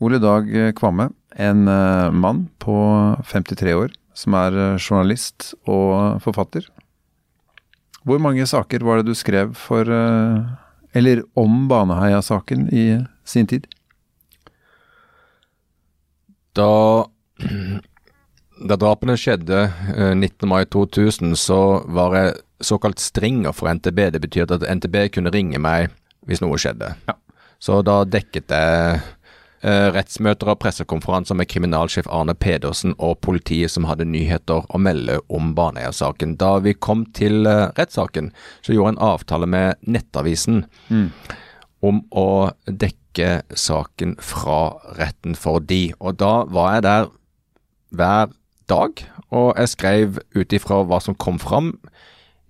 [0.00, 0.48] Ole Dag
[0.78, 2.76] Kvamme, en eh, mann på
[3.28, 6.66] 53 år som er eh, journalist og forfatter.
[8.08, 10.40] Hvor mange saker var det du skrev for eh,
[10.96, 13.68] Eller om Baneheia-saken i sin tid?
[16.56, 17.06] Da,
[18.68, 20.48] da drapene skjedde eh, 19.
[20.48, 24.10] mai 2000, så var jeg såkalt stringer for NTB.
[24.16, 25.92] Det betyr at NTB kunne ringe meg
[26.26, 26.94] hvis noe skjedde.
[27.06, 27.14] Ja.
[27.60, 29.08] Så da dekket jeg eh,
[29.68, 35.52] rettsmøter og pressekonferanser med kriminalsjef Arne Pedersen og politiet som hadde nyheter å melde om
[35.56, 36.38] Baneheia-saken.
[36.40, 38.32] Da vi kom til eh, rettssaken,
[38.64, 40.64] så gjorde jeg en avtale med Nettavisen
[41.84, 44.60] om å dekke saken fra
[44.96, 45.90] retten for de.
[46.00, 47.10] Og da var jeg der
[47.90, 48.32] hver
[48.70, 51.74] dag, og jeg skrev ut ifra hva som kom fram.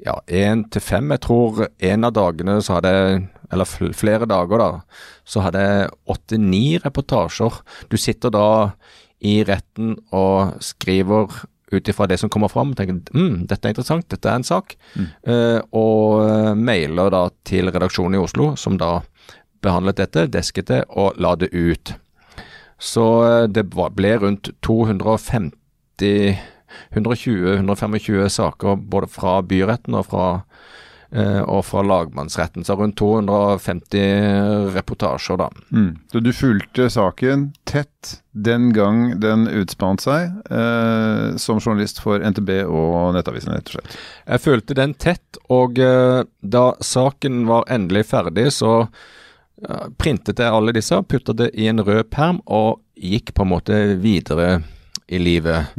[0.00, 1.10] Ja, én til fem.
[1.10, 3.22] Jeg tror en av dagene så hadde jeg
[3.52, 7.60] eller flere dager, da, så hadde jeg åtte-ni reportasjer.
[7.90, 8.48] Du sitter da
[9.20, 13.74] i retten og skriver ut ifra det som kommer fram, og tenker mm, dette er
[13.74, 14.76] interessant, dette er en sak,
[15.22, 19.00] Eh, og eh, mailer da til redaksjonen i Oslo, som da
[19.62, 21.94] behandlet dette, desket det og la det ut.
[22.80, 25.52] Så eh, det ble rundt 250
[26.94, 30.26] 120-125 saker både fra byretten og fra,
[31.10, 32.62] og fra lagmannsretten.
[32.62, 35.48] Så rundt 250 reportasjer, da.
[36.12, 42.52] Så du fulgte saken tett den gang den utspant seg, eh, som journalist for NTB
[42.62, 43.96] og Nettavisen, rett og slett.
[44.26, 50.54] Jeg fulgte den tett, og eh, da saken var endelig ferdig, så eh, printet jeg
[50.54, 54.60] alle disse, puttet det i en rød perm og gikk på en måte videre
[55.10, 55.74] i livet.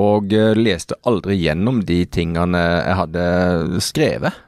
[0.00, 3.26] Og eh, leste aldri gjennom de tingene jeg hadde
[3.84, 4.40] skrevet.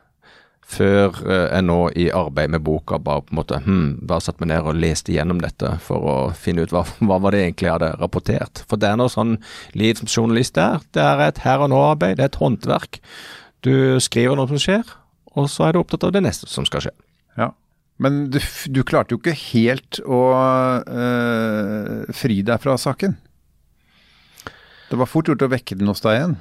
[0.64, 4.40] Før eh, jeg nå i arbeid med boka bare på en måte hmm, bare satte
[4.40, 7.68] meg ned og leste gjennom dette for å finne ut hva, hva var det egentlig
[7.68, 8.64] jeg hadde rapportert.
[8.70, 9.36] For det er noe sånn
[9.76, 10.80] liv som journalist er.
[10.96, 13.02] Det er et her og nå-arbeid, det er et håndverk.
[13.64, 14.96] Du skriver noe som skjer,
[15.34, 16.94] og så er du opptatt av det neste som skal skje.
[17.40, 17.52] Ja.
[18.02, 18.40] Men du,
[18.72, 20.22] du klarte jo ikke helt å
[20.82, 23.14] øh, fri deg fra saken.
[24.94, 26.34] Det var fort gjort å vekke den hos deg igjen.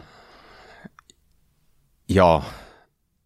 [2.14, 2.44] Ja.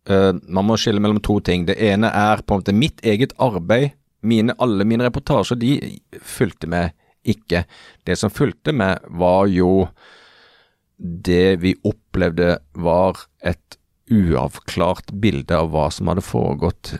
[0.07, 1.65] Uh, man må skille mellom to ting.
[1.67, 3.97] Det ene er på en måte mitt eget arbeid.
[4.23, 5.73] Mine, alle mine reportasjer, de
[6.23, 6.95] fulgte med
[7.27, 7.65] ikke.
[8.07, 9.89] Det som fulgte med, var jo
[10.95, 13.77] det vi opplevde var et
[14.07, 16.93] uavklart bilde av hva som hadde foregått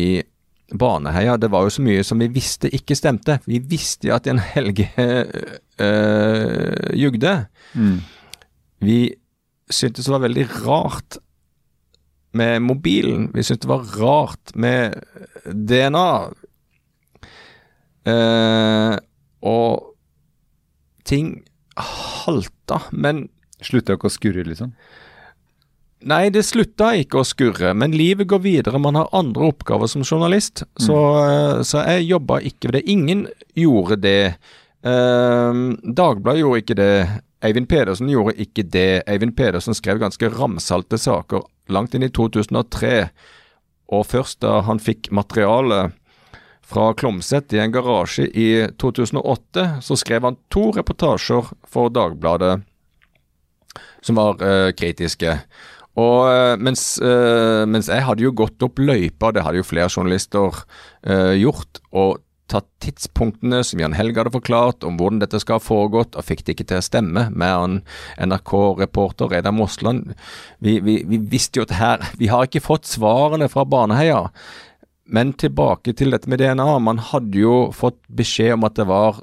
[0.00, 0.24] i
[0.72, 1.36] Baneheia.
[1.36, 3.38] Det var jo så mye som vi visste ikke stemte.
[3.48, 7.34] Vi visste jo at en Helge øh, jugde.
[8.84, 8.98] Vi
[9.70, 11.18] syntes det var veldig rart
[12.34, 13.30] med mobilen.
[13.34, 14.98] Vi syntes det var rart med
[15.44, 16.10] DNA.
[18.04, 18.96] Uh,
[19.40, 19.94] og
[21.08, 21.38] ting
[21.76, 23.28] halta, men
[23.64, 24.74] Slutta ikke å skurre, liksom.
[26.04, 28.80] Nei, det slutta ikke å skurre, men livet går videre.
[28.82, 32.90] Man har andre oppgaver som journalist, så, eh, så jeg jobba ikke ved det.
[32.90, 34.36] Ingen gjorde det.
[34.84, 37.22] Eh, Dagbladet gjorde ikke det.
[37.44, 39.04] Eivind Pedersen gjorde ikke det.
[39.06, 43.08] Eivind Pedersen skrev ganske ramsalte saker langt inn i 2003,
[43.88, 45.92] og først da han fikk materiale
[46.64, 52.62] fra Klomset i en garasje i 2008, så skrev han to reportasjer for Dagbladet
[54.04, 55.38] som var eh, kritiske.
[56.00, 59.92] Og eh, mens, eh, mens jeg hadde jo gått opp løypa, det hadde jo flere
[59.92, 60.64] journalister
[61.06, 65.64] uh, gjort, og tatt tidspunktene som Jan Helge hadde forklart om hvordan dette skal ha
[65.64, 67.80] foregått, og fikk det ikke til å stemme med
[68.20, 70.12] NRK-reporter Reidar Mosland.
[70.64, 74.26] Vi, vi, vi visste jo at her Vi har ikke fått svarene fra Baneheia.
[75.04, 76.66] Men tilbake til dette med DNA.
[76.80, 79.22] Man hadde jo fått beskjed om at det var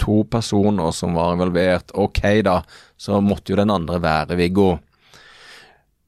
[0.00, 1.92] to personer som var involvert.
[1.98, 2.60] Ok, da,
[2.96, 4.76] så måtte jo den andre være Viggo.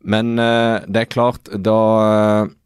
[0.01, 2.57] Men uh, det er klart, da uh,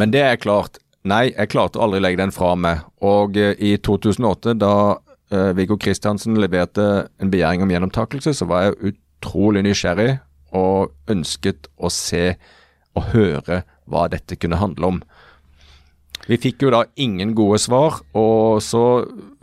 [0.00, 0.78] Men det er klart.
[1.04, 2.84] Nei, jeg klarte aldri å legge den fra meg.
[3.04, 4.74] Og uh, i 2008, da
[5.54, 6.84] Viggo Kristiansen leverte
[7.22, 10.16] en begjæring om gjennomtakelse, så var jeg utrolig nysgjerrig
[10.58, 12.32] og ønsket å se
[12.98, 14.98] og høre hva dette kunne handle om.
[16.26, 18.82] Vi fikk jo da ingen gode svar, og så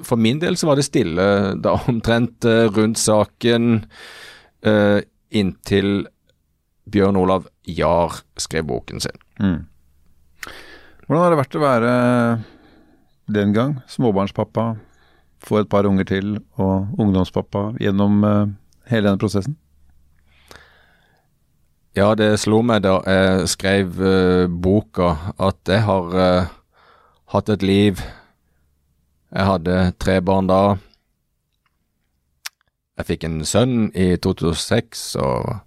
[0.03, 1.29] for min del så var det stille
[1.63, 2.43] da omtrent
[2.75, 3.77] rundt saken
[4.67, 4.99] eh,
[5.39, 6.07] inntil
[6.87, 9.17] Bjørn Olav Jahr skrev boken sin.
[11.07, 11.91] Hvordan har det vært å være
[13.27, 14.75] den gang småbarnspappa,
[15.43, 18.47] få et par unger til og ungdomspappa gjennom uh,
[18.89, 19.57] hele denne prosessen?
[21.97, 26.51] Ja, det slo meg da jeg skrev uh, boka at jeg har uh,
[27.33, 28.03] hatt et liv
[29.27, 30.77] Jeg hadde tre barn da.
[32.97, 35.59] Jeg fikk en sønn i 2006 og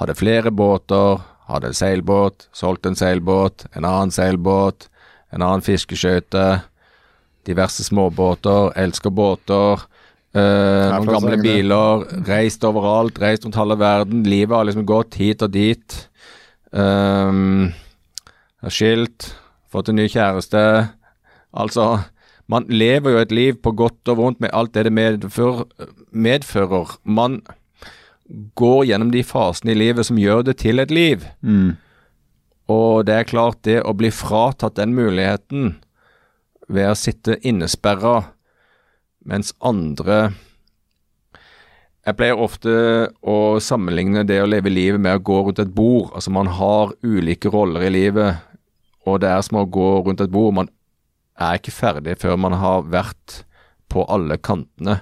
[0.00, 1.20] hadde flere båter.
[1.48, 4.90] Hadde en seilbåt, solgte en seilbåt, en annen seilbåt,
[5.32, 6.60] en annen fiskeskøyte,
[7.48, 9.84] diverse småbåter, elsker båter.
[10.36, 14.26] Eh, noen gamle biler, reist overalt, reist rundt halve verden.
[14.28, 15.96] Livet har liksom gått hit og dit.
[16.68, 17.70] Um,
[18.60, 19.30] har skilt,
[19.72, 20.62] fått en ny kjæreste.
[21.56, 21.88] Altså,
[22.48, 25.66] man lever jo et liv på godt og vondt med alt det det medfører.
[26.10, 26.96] medfører.
[27.04, 27.42] Man
[28.54, 31.26] går gjennom de fasene i livet som gjør det til et liv.
[31.42, 31.76] Mm.
[32.68, 35.76] Og det er klart, det å bli fratatt den muligheten
[36.68, 38.34] ved å sitte innesperra
[39.28, 40.32] mens andre
[42.08, 42.72] Jeg pleier ofte
[43.20, 46.06] å sammenligne det å leve livet med å gå rundt et bord.
[46.16, 48.38] Altså man har ulike roller i livet,
[49.04, 50.54] og det er som å gå rundt et bord.
[50.56, 50.70] Man
[51.38, 53.42] er ikke ferdig før man har vært
[53.88, 54.98] på alle kantene.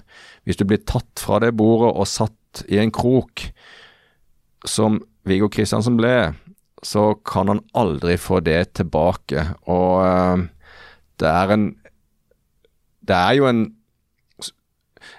[0.47, 3.49] Hvis du blir tatt fra det bordet og satt i en krok,
[4.67, 6.35] som Viggo Kristiansen ble,
[6.87, 9.43] så kan han aldri få det tilbake.
[9.71, 10.45] Og uh,
[11.21, 11.67] det er en
[13.07, 13.76] Det er jo en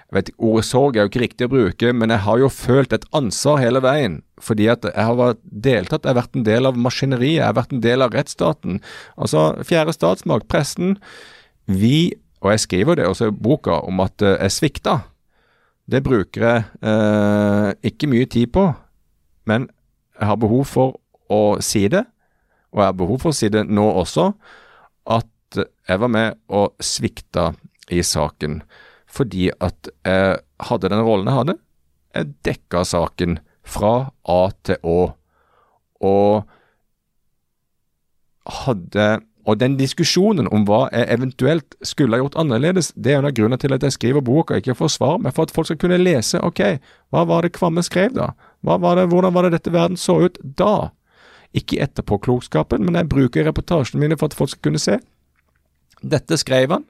[0.08, 2.94] jeg vet, Ordet sorg er jo ikke riktig å bruke, men jeg har jo følt
[2.96, 4.20] et ansvar hele veien.
[4.40, 7.58] Fordi at jeg har vært deltatt, jeg har vært en del av maskineriet, jeg har
[7.58, 8.80] vært en del av rettsstaten.
[9.20, 10.96] Altså, fjerde statsmakt, presten.
[11.68, 14.96] Vi, og jeg skriver det også i boka, om at eh, jeg svikta.
[15.88, 18.64] Det bruker jeg eh, ikke mye tid på,
[19.48, 19.68] men
[20.18, 20.98] jeg har behov for
[21.32, 22.04] å si det,
[22.72, 24.30] og jeg har behov for å si det nå også,
[25.08, 27.50] at jeg var med og svikta
[27.92, 28.60] i saken
[29.08, 30.38] fordi at jeg
[30.68, 31.56] hadde den rollen jeg hadde.
[32.16, 33.38] Jeg dekka saken
[33.68, 34.98] fra A til Å.
[36.04, 36.44] Og
[38.64, 39.08] hadde
[39.48, 43.32] Og den diskusjonen om hva jeg eventuelt skulle ha gjort annerledes, det er en av
[43.32, 45.78] grunnene til at jeg skriver boka, ikke for å svare, men for at folk skal
[45.80, 46.36] kunne lese.
[46.44, 46.60] Ok,
[47.08, 48.34] hva var det Kvamme skrev da?
[48.60, 50.90] Var det, hvordan var det dette verden så ut da?
[51.56, 54.98] Ikke etterpåklokskapen, men jeg bruker reportasjene mine for at folk skal kunne se.
[56.04, 56.84] Dette skrev han,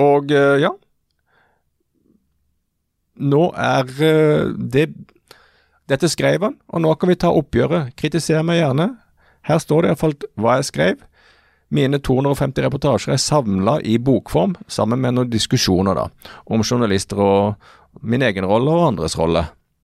[0.00, 0.72] og eh, ja,
[3.18, 4.90] nå er eh, det
[5.88, 7.94] Dette skrev han, og nå kan vi ta oppgjøret.
[7.96, 8.90] Kritiser meg gjerne.
[9.48, 10.98] Her står det iallfall hva jeg skrev.
[11.72, 16.04] Mine 250 reportasjer er samla i bokform, sammen med noen diskusjoner da,
[16.44, 19.46] om journalister og min egen rolle og andres rolle.